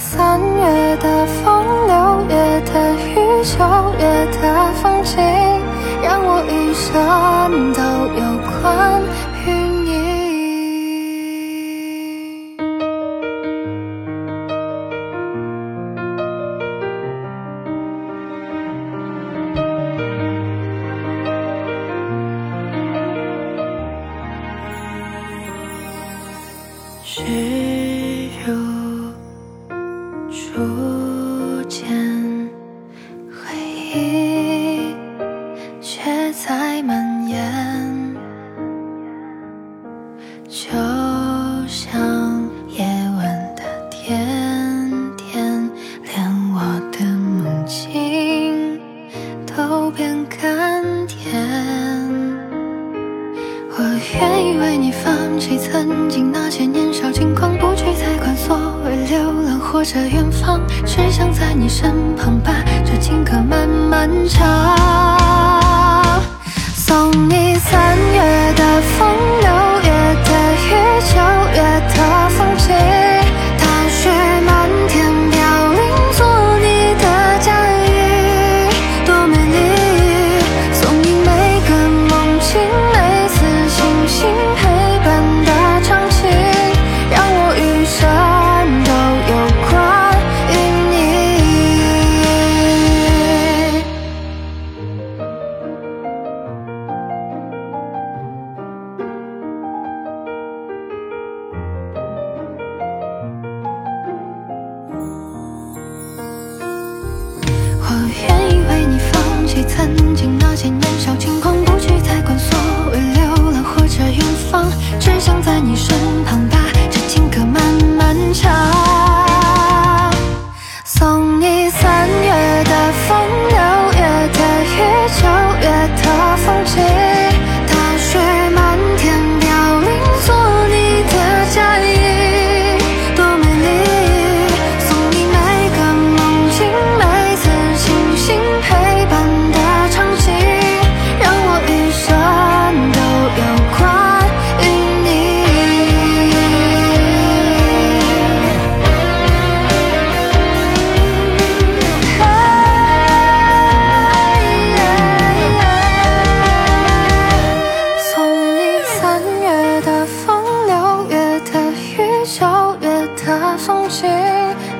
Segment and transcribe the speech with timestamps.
[0.00, 1.94] 三月的风，六
[2.26, 3.58] 月的雨，九
[3.98, 4.02] 月
[4.40, 5.20] 的风景，
[6.02, 6.88] 让我余生
[7.74, 7.82] 都
[8.16, 8.20] 有
[8.62, 9.02] 关
[9.44, 9.48] 于
[9.84, 9.90] 你。
[27.04, 27.69] 是
[40.50, 40.66] 就
[41.68, 42.00] 像
[42.70, 42.84] 夜
[43.16, 44.18] 晚的甜
[45.16, 45.70] 甜，
[46.02, 48.80] 连我的梦境
[49.46, 51.40] 都变甘甜。
[53.78, 62.52] 我愿意为你放弃曾经那些年少轻狂，不去再管所谓流浪或者远方，只想在你身旁把
[62.84, 64.59] 这情歌慢慢唱。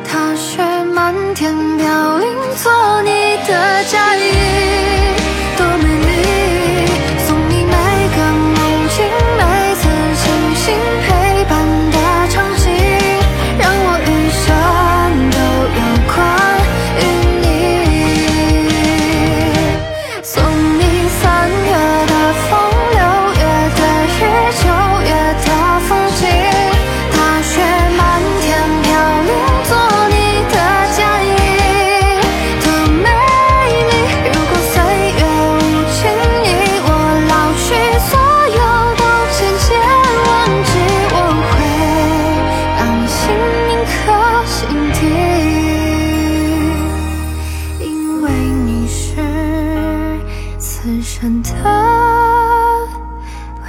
[0.04, 3.10] 踏雪漫天飘零，做你
[3.47, 5.19] 的嫁衣。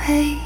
[0.07, 0.40] 为